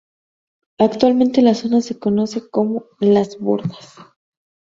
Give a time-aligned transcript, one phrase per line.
[0.79, 3.97] Actualmente la zona se conoce como "las bordas".